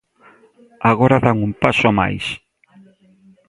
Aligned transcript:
Agora 0.91 1.21
dan 1.25 1.37
un 1.47 1.51
paso 1.63 1.89
máis. 1.99 2.25